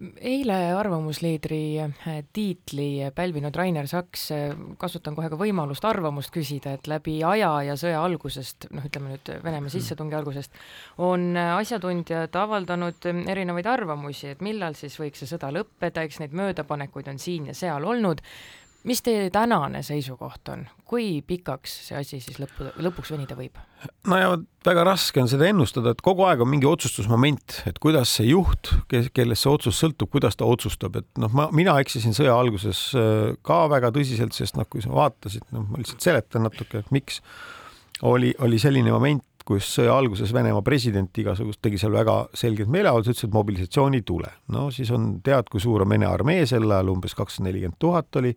eile 0.00 0.56
arvamusliidri 0.72 1.80
äh, 1.80 2.20
tiitli 2.32 3.10
pälvinud 3.14 3.56
Rainer 3.56 3.88
Saks, 3.88 4.30
äh, 4.32 4.54
kasutan 4.80 5.16
kohe 5.16 5.28
ka 5.28 5.36
võimalust 5.40 5.84
arvamust 5.84 6.32
küsida, 6.32 6.72
et 6.76 6.88
läbi 6.88 7.18
aja 7.26 7.50
ja 7.68 7.76
sõja 7.80 8.00
algusest, 8.04 8.70
noh, 8.72 8.86
ütleme 8.88 9.12
nüüd 9.12 9.32
Venemaa 9.44 9.72
sissetungi 9.72 10.16
algusest, 10.16 10.56
on 11.04 11.34
äh, 11.36 11.52
asjatundjad 11.58 12.36
avaldanud 12.42 13.10
erinevaid 13.28 13.68
arvamusi, 13.68 14.32
et 14.32 14.44
millal 14.44 14.78
siis 14.78 14.96
võiks 15.00 15.20
see 15.20 15.30
sõda 15.34 15.52
lõppeda, 15.54 16.06
eks 16.06 16.22
neid 16.24 16.36
möödapanekuid 16.36 17.12
on 17.12 17.20
siin 17.20 17.50
ja 17.52 17.56
seal 17.56 17.84
olnud 17.84 18.24
mis 18.88 19.02
teie 19.04 19.28
tänane 19.32 19.82
seisukoht 19.84 20.48
on, 20.52 20.64
kui 20.88 21.20
pikaks 21.26 21.74
see 21.88 21.98
asi 22.00 22.20
siis 22.22 22.40
lõppu, 22.40 22.70
lõpuks 22.80 23.12
venida 23.14 23.36
võib? 23.38 23.58
no 24.08 24.20
ja 24.20 24.32
väga 24.66 24.84
raske 24.88 25.22
on 25.22 25.30
seda 25.30 25.48
ennustada, 25.50 25.94
et 25.94 26.02
kogu 26.04 26.24
aeg 26.28 26.42
on 26.44 26.50
mingi 26.50 26.68
otsustusmoment, 26.68 27.60
et 27.68 27.80
kuidas 27.82 28.12
see 28.18 28.30
juht, 28.30 28.72
kes, 28.92 29.10
kellest 29.16 29.44
see 29.44 29.52
otsus 29.52 29.80
sõltub, 29.80 30.12
kuidas 30.12 30.38
ta 30.40 30.48
otsustab, 30.48 31.00
et 31.00 31.08
noh, 31.20 31.32
ma, 31.36 31.48
mina 31.56 31.76
eksisin 31.82 32.16
sõja 32.16 32.36
alguses 32.36 32.90
äh, 32.98 33.32
ka 33.46 33.62
väga 33.72 33.92
tõsiselt, 33.96 34.36
sest 34.36 34.58
noh, 34.60 34.68
kui 34.68 34.84
sa 34.84 34.92
vaatasid, 34.94 35.48
noh, 35.56 35.66
ma 35.68 35.80
lihtsalt 35.80 36.04
seletan 36.04 36.48
natuke, 36.48 36.84
et 36.84 36.94
miks 36.94 37.20
oli, 38.06 38.32
oli 38.40 38.60
selline 38.60 38.92
moment, 38.94 39.24
kus 39.50 39.70
sõja 39.80 39.96
alguses 39.98 40.30
Venemaa 40.34 40.62
president 40.66 41.18
igasugust 41.18 41.60
tegi 41.64 41.80
seal 41.80 41.94
väga 41.96 42.20
selgelt 42.38 42.70
meeleavalduse, 42.70 43.16
ütles, 43.16 43.26
et 43.26 43.34
mobilisatsiooni 43.34 43.98
ei 44.00 44.06
tule. 44.06 44.30
no 44.54 44.68
siis 44.74 44.92
on, 44.94 45.16
tead, 45.26 45.50
kui 45.50 45.62
suur 45.62 45.82
on 45.82 45.90
Vene 45.90 46.06
armee 46.06 46.46
sel 46.46 46.70
ajal, 46.70 46.94
umbes 46.94 47.16
kakssada 47.18 47.48
nelikümmend 47.48 47.80
tuhat 47.82 48.20
oli 48.22 48.36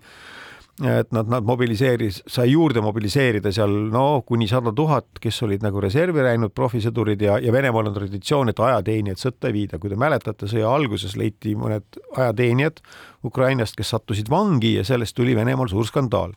et 0.82 1.12
nad, 1.14 1.28
nad 1.30 1.46
mobiliseeris, 1.46 2.24
sai 2.28 2.48
juurde 2.50 2.82
mobiliseerida 2.82 3.52
seal 3.54 3.74
no 3.94 4.24
kuni 4.26 4.48
sada 4.50 4.72
tuhat, 4.74 5.20
kes 5.22 5.44
olid 5.46 5.62
nagu 5.62 5.82
reservi 5.84 6.24
läinud, 6.26 6.50
profisõdurid 6.56 7.22
ja, 7.22 7.38
ja 7.38 7.54
Venemaal 7.54 7.92
on 7.92 7.98
traditsioon, 8.00 8.50
et 8.50 8.60
ajateenijad 8.60 9.22
sõtta 9.22 9.52
ei 9.52 9.58
viida. 9.60 9.78
kui 9.80 9.94
te 9.94 10.00
mäletate, 10.02 10.50
sõja 10.50 10.74
alguses 10.74 11.14
leiti 11.20 11.54
mõned 11.60 12.02
ajateenijad 12.18 12.82
Ukrainast, 13.30 13.78
kes 13.78 13.94
sattusid 13.94 14.34
vangi 14.34 14.80
ja 14.80 14.88
sellest 14.88 15.16
tuli 15.16 15.38
Venemaal 15.38 15.70
suur 15.70 15.86
skandaal 15.86 16.34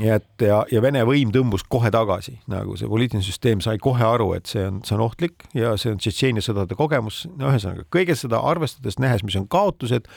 nii 0.00 0.10
et 0.10 0.42
ja, 0.42 0.62
ja 0.72 0.80
Vene 0.82 1.04
võim 1.06 1.30
tõmbus 1.34 1.62
kohe 1.70 1.90
tagasi, 1.94 2.36
nagu 2.50 2.74
see 2.78 2.88
poliitiline 2.90 3.24
süsteem 3.24 3.60
sai 3.62 3.78
kohe 3.82 4.02
aru, 4.02 4.32
et 4.34 4.50
see 4.50 4.64
on, 4.66 4.80
see 4.86 4.96
on 4.96 5.04
ohtlik 5.06 5.46
ja 5.54 5.76
see 5.80 5.92
on 5.94 6.00
Tšetšeenia 6.02 6.42
sõdade 6.42 6.78
kogemus, 6.78 7.24
no 7.38 7.52
ühesõnaga 7.52 7.86
kõige 7.94 8.16
seda 8.18 8.42
arvestades, 8.42 8.98
nähes, 9.02 9.22
mis 9.26 9.38
on 9.38 9.46
kaotused, 9.50 10.10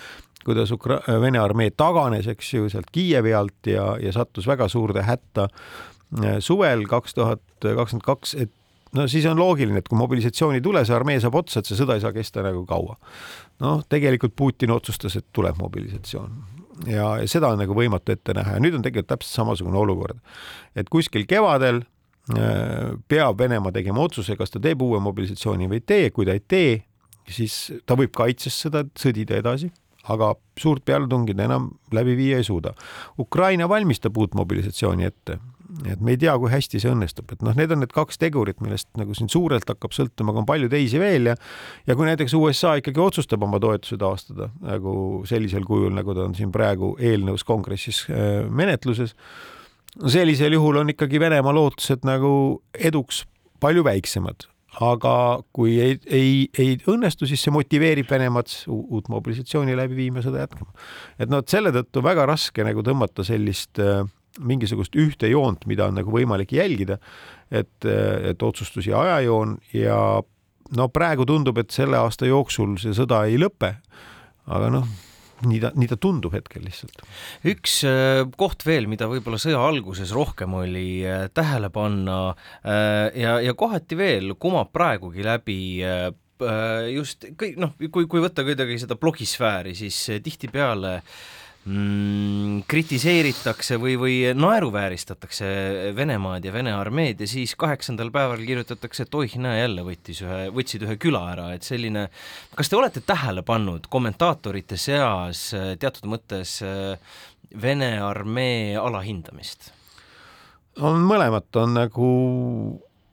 kuidas 0.47 0.73
Ukra-, 0.73 1.03
Vene 1.21 1.41
armee 1.41 1.69
taganes, 1.77 2.29
eks 2.31 2.53
ju, 2.55 2.71
sealt 2.73 2.89
Kiievi 2.93 3.35
alt 3.37 3.69
ja, 3.69 3.91
ja 4.01 4.15
sattus 4.15 4.49
väga 4.49 4.69
suurde 4.71 5.05
hätta 5.05 5.45
äh, 5.51 6.39
suvel 6.41 6.87
kaks 6.89 7.17
tuhat 7.19 7.45
kakskümmend 7.61 8.07
kaks, 8.07 8.33
et 8.33 8.53
no 8.97 9.05
siis 9.11 9.29
on 9.29 9.37
loogiline, 9.37 9.77
et 9.83 9.89
kui 9.91 9.99
mobilisatsiooni 9.99 10.57
ei 10.57 10.65
tule, 10.65 10.81
see 10.89 10.97
armee 10.97 11.21
saab 11.21 11.37
otsa, 11.37 11.61
et 11.61 11.69
see 11.69 11.77
sõda 11.77 11.99
ei 11.99 12.01
saa 12.01 12.15
kesta 12.17 12.41
nagu 12.45 12.65
kaua. 12.65 12.97
noh, 13.61 13.85
tegelikult 13.89 14.33
Putin 14.33 14.73
otsustas, 14.73 15.21
et 15.21 15.29
tuleb 15.37 15.61
mobilisatsioon 15.61 16.56
ja, 16.85 17.09
seda 17.29 17.51
on 17.53 17.61
nagu 17.61 17.75
võimatu 17.77 18.13
ette 18.13 18.35
näha 18.37 18.57
ja 18.57 18.63
nüüd 18.63 18.77
on 18.77 18.85
tegelikult 18.85 19.13
täpselt 19.15 19.39
samasugune 19.39 19.79
olukord. 19.79 20.19
et 20.75 20.89
kuskil 20.93 21.25
kevadel 21.29 21.81
äh, 21.81 22.93
peab 23.07 23.39
Venemaa 23.39 23.73
tegema 23.75 24.05
otsuse, 24.05 24.37
kas 24.37 24.53
ta 24.53 24.61
teeb 24.63 24.81
uue 24.81 24.99
mobilisatsiooni 25.03 25.69
või 25.71 25.81
ei 25.81 25.87
tee, 25.93 26.11
kui 26.11 26.27
ta 26.27 26.37
ei 26.37 26.43
tee, 26.43 26.83
siis 27.29 27.57
ta 27.85 27.97
võib 27.99 28.13
kaitses 28.15 28.55
seda 28.67 28.85
sõdida 28.97 29.39
edasi, 29.41 29.71
aga 30.07 30.33
suurt 30.59 30.85
pealetungi 30.87 31.35
ta 31.35 31.47
enam 31.47 31.71
läbi 31.91 32.15
viia 32.15 32.39
ei 32.39 32.45
suuda. 32.47 32.73
Ukraina 33.19 33.67
valmistab 33.69 34.17
uut 34.17 34.37
mobilisatsiooni 34.37 35.07
ette 35.07 35.39
et 35.85 36.01
me 36.01 36.15
ei 36.15 36.19
tea, 36.21 36.33
kui 36.39 36.49
hästi 36.51 36.81
see 36.81 36.91
õnnestub, 36.91 37.29
et 37.33 37.43
noh, 37.45 37.55
need 37.57 37.71
on 37.73 37.81
need 37.83 37.93
kaks 37.95 38.19
tegurit, 38.21 38.59
millest 38.63 38.89
nagu 38.99 39.15
siin 39.17 39.29
suurelt 39.31 39.67
hakkab 39.69 39.93
sõltuma, 39.95 40.33
aga 40.33 40.43
on 40.43 40.49
palju 40.49 40.71
teisi 40.71 41.01
veel 41.01 41.31
ja 41.31 41.37
ja 41.87 41.95
kui 41.97 42.07
näiteks 42.09 42.35
USA 42.37 42.77
ikkagi 42.81 43.03
otsustab 43.03 43.43
oma 43.45 43.59
toetuse 43.63 43.99
taastada 44.01 44.49
nagu 44.65 45.23
sellisel 45.29 45.67
kujul, 45.67 45.93
nagu 45.95 46.15
ta 46.17 46.25
on 46.25 46.35
siin 46.37 46.51
praegu 46.55 46.95
eelnõus 46.97 47.45
kongressis 47.47 48.05
äh, 48.09 48.43
menetluses, 48.49 49.15
no 50.01 50.13
sellisel 50.13 50.57
juhul 50.57 50.81
on 50.83 50.93
ikkagi 50.95 51.21
Venemaa 51.21 51.55
lootused 51.55 52.05
nagu 52.07 52.31
eduks 52.73 53.25
palju 53.61 53.85
väiksemad 53.87 54.49
aga 54.83 55.13
kui 55.55 55.77
ei, 55.81 55.95
ei, 56.05 56.33
ei 56.59 56.75
õnnestu, 56.89 57.25
siis 57.29 57.41
see 57.41 57.53
motiveerib 57.53 58.09
Venemaad 58.09 58.51
uut 58.69 59.09
mobilisatsiooni 59.09 59.77
läbi 59.77 59.97
viima, 59.97 60.21
seda 60.25 60.43
jätkama. 60.43 60.69
et 61.17 61.31
noh, 61.31 61.41
et 61.41 61.49
selle 61.49 61.73
tõttu 61.73 62.03
väga 62.05 62.27
raske 62.29 62.65
nagu 62.65 62.83
tõmmata 62.85 63.25
sellist 63.25 63.81
äh, 63.81 64.03
mingisugust 64.39 64.95
ühte 64.99 65.29
joont, 65.31 65.65
mida 65.69 65.87
on 65.89 65.97
nagu 65.99 66.13
võimalik 66.13 66.53
jälgida, 66.55 66.99
et, 67.51 67.85
et 67.85 68.43
otsustusi 68.43 68.93
ajajoon 68.93 69.57
ja 69.73 69.99
no 70.75 70.87
praegu 70.93 71.25
tundub, 71.27 71.59
et 71.61 71.73
selle 71.73 71.99
aasta 71.99 72.27
jooksul 72.27 72.77
see 72.81 72.95
sõda 72.97 73.23
ei 73.29 73.37
lõpe. 73.39 73.75
aga 74.47 74.69
noh, 74.71 74.87
nii 75.47 75.59
ta, 75.59 75.71
nii 75.75 75.89
ta 75.91 75.97
tundub 76.01 76.35
hetkel 76.35 76.63
lihtsalt. 76.65 77.03
üks 77.47 77.79
äh, 77.87 78.23
koht 78.39 78.65
veel, 78.67 78.87
mida 78.91 79.09
võib-olla 79.11 79.39
sõja 79.41 79.61
alguses 79.63 80.13
rohkem 80.15 80.55
oli 80.59 81.03
äh, 81.05 81.27
tähele 81.33 81.69
panna 81.73 82.19
äh, 82.31 83.11
ja, 83.15 83.37
ja 83.43 83.55
kohati 83.57 83.99
veel 83.99 84.35
kumab 84.39 84.73
praegugi 84.75 85.25
läbi 85.25 85.59
just 86.93 87.23
kõik 87.33 87.55
noh, 87.57 87.71
kui, 87.89 88.05
kui 88.05 88.21
võtta 88.21 88.43
kuidagi 88.45 88.75
seda 88.77 88.93
blogisfääri, 89.01 89.71
siis 89.73 89.97
tihtipeale 90.21 90.91
äh, 90.99 91.15
mm, 91.67 92.63
kritiseeritakse 92.71 93.77
või, 93.81 93.93
või 93.99 94.15
naeruvääristatakse 94.37 95.51
Venemaad 95.97 96.47
ja 96.47 96.53
Vene 96.55 96.73
armeed 96.75 97.21
ja 97.23 97.29
siis 97.29 97.55
kaheksandal 97.59 98.11
päeval 98.15 98.43
kirjutatakse, 98.47 99.05
et 99.05 99.17
oih, 99.19 99.37
näe 99.43 99.61
jälle 99.61 99.85
võttis 99.87 100.23
ühe, 100.25 100.41
võtsid 100.55 100.87
ühe 100.87 100.97
küla 101.01 101.23
ära, 101.35 101.47
et 101.55 101.67
selline, 101.67 102.07
kas 102.55 102.71
te 102.71 102.79
olete 102.79 103.03
tähele 103.05 103.43
pannud 103.47 103.89
kommentaatorite 103.91 104.79
seas 104.79 105.49
teatud 105.79 106.09
mõttes 106.09 106.59
Vene 107.61 107.93
armee 108.03 108.75
alahindamist? 108.75 109.71
on 110.83 111.01
mõlemat, 111.07 111.47
on 111.57 111.73
nagu 111.73 112.07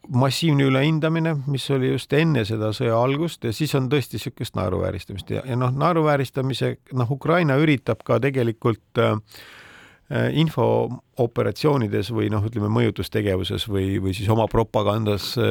massiivne 0.08 0.68
ülehindamine, 0.68 1.34
mis 1.50 1.66
oli 1.72 1.92
just 1.92 2.12
enne 2.16 2.44
seda 2.48 2.70
sõja 2.76 2.96
algust 3.00 3.44
ja 3.44 3.52
siis 3.54 3.74
on 3.78 3.88
tõesti 3.92 4.18
niisugust 4.18 4.56
naeruvääristamist. 4.58 5.30
Ja, 5.34 5.44
ja 5.48 5.58
noh, 5.58 5.72
naeruvääristamise, 5.74 6.76
noh, 6.96 7.12
Ukraina 7.14 7.56
üritab 7.60 8.02
ka 8.06 8.18
tegelikult 8.22 9.00
äh, 9.00 9.14
äh, 10.12 10.28
infooperatsioonides 10.42 12.10
või 12.14 12.28
noh, 12.32 12.44
ütleme 12.44 12.68
mõjutustegevuses 12.74 13.68
või, 13.70 13.96
või 14.02 14.16
siis 14.16 14.28
oma 14.32 14.46
propagandas 14.50 15.32
äh, 15.40 15.48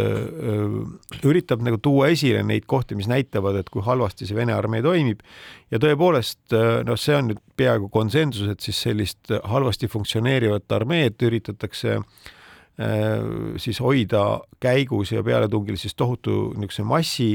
äh, 0.53 1.25
üritab 1.25 1.65
nagu 1.65 1.81
tuua 1.81 2.11
esile 2.13 2.43
neid 2.45 2.67
kohti, 2.69 2.97
mis 2.99 3.09
näitavad, 3.11 3.57
et 3.59 3.73
kui 3.73 3.85
halvasti 3.85 4.29
see 4.29 4.37
Vene 4.37 4.55
armee 4.55 4.85
toimib. 4.85 5.25
Ja 5.73 5.81
tõepoolest 5.81 6.53
äh, 6.53 6.79
noh, 6.87 6.99
see 6.99 7.17
on 7.17 7.33
nüüd 7.33 7.41
peaaegu 7.57 7.89
konsensus, 7.93 8.53
et 8.53 8.61
siis 8.61 8.85
sellist 8.85 9.33
halvasti 9.43 9.89
funktsioneerivat 9.91 10.81
armeed 10.81 11.21
üritatakse 11.25 11.99
äh, 11.99 12.31
siis 13.61 13.77
hoida 13.83 14.41
käigus 14.57 15.11
ja 15.13 15.21
pealetungil 15.23 15.75
siis 15.77 15.93
tohutu 15.93 16.53
niisuguse 16.57 16.83
massi 16.89 17.27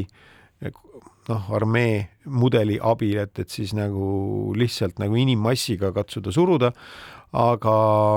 noh, 1.28 1.50
armee 1.54 2.08
mudeli 2.32 2.78
abil, 2.80 3.18
et, 3.22 3.38
et 3.42 3.52
siis 3.52 3.74
nagu 3.76 4.52
lihtsalt 4.58 5.00
nagu 5.02 5.18
inimmassiga 5.18 5.92
katsuda 5.96 6.32
suruda, 6.34 6.72
aga 7.36 7.74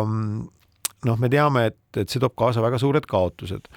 noh, 0.07 1.19
me 1.19 1.31
teame, 1.31 1.67
et, 1.71 1.81
et 1.99 2.09
see 2.09 2.21
toob 2.23 2.35
kaasa 2.39 2.63
väga 2.63 2.79
suured 2.81 3.07
kaotused. 3.09 3.67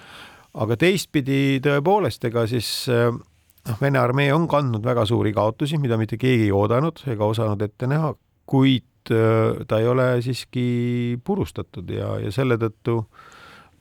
aga 0.54 0.76
teistpidi 0.78 1.58
tõepoolest, 1.64 2.24
ega 2.30 2.46
siis 2.50 2.86
noh, 2.88 3.78
Vene 3.80 3.96
armee 3.96 4.28
on 4.34 4.44
kandnud 4.44 4.84
väga 4.84 5.06
suuri 5.08 5.32
kaotusi, 5.32 5.78
mida 5.80 5.96
mitte 5.96 6.18
keegi 6.20 6.50
ei 6.50 6.52
oodanud 6.52 7.00
ega 7.08 7.24
osanud 7.24 7.62
ette 7.64 7.88
näha, 7.88 8.12
kuid 8.44 9.08
äh, 9.10 9.62
ta 9.66 9.78
ei 9.80 9.88
ole 9.88 10.08
siiski 10.22 11.16
purustatud 11.24 11.88
ja, 11.88 12.18
ja 12.20 12.32
selle 12.34 12.58
tõttu 12.60 12.98
äh, 13.00 13.33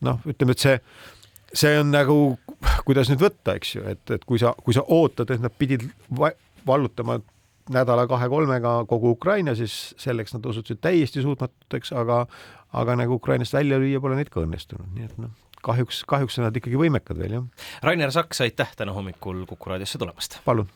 noh, 0.05 0.24
ütleme, 0.29 0.55
et 0.55 0.63
see, 0.63 0.79
see 1.63 1.75
on 1.79 1.91
nagu, 1.93 2.17
kuidas 2.88 3.12
nüüd 3.12 3.22
võtta, 3.24 3.57
eks 3.60 3.75
ju, 3.77 3.86
et, 3.89 4.03
et 4.15 4.25
kui 4.29 4.41
sa, 4.41 4.55
kui 4.63 4.75
sa 4.75 4.86
ootad, 4.88 5.31
et 5.33 5.43
nad 5.43 5.53
pidid 5.57 5.86
vallutama 6.67 7.19
nädala 7.74 8.07
kahe-kolmega 8.12 8.81
kogu 8.89 9.13
Ukraina, 9.15 9.55
siis 9.55 9.93
selleks 10.01 10.36
nad 10.36 10.45
osutusid 10.51 10.81
täiesti 10.83 11.24
suutmatuteks, 11.24 11.93
aga, 11.95 12.25
aga 12.75 12.98
nagu 13.00 13.15
Ukrainast 13.22 13.55
välja 13.55 13.79
lüüa 13.79 14.01
pole 14.03 14.19
neid 14.19 14.31
ka 14.33 14.43
õnnestunud, 14.43 14.89
nii 14.98 15.07
et 15.07 15.17
noh, 15.22 15.31
kahjuks, 15.63 16.03
kahjuks 16.10 16.39
on 16.39 16.50
nad 16.50 16.60
ikkagi 16.60 16.79
võimekad 16.79 17.19
veel, 17.19 17.38
jah. 17.39 17.67
Rainer 17.86 18.12
Saks, 18.12 18.43
aitäh 18.43 18.75
täna 18.79 18.95
hommikul 18.95 19.45
Kuku 19.50 19.72
raadiosse 19.72 20.01
tulemast! 20.01 20.41
palun! 20.48 20.67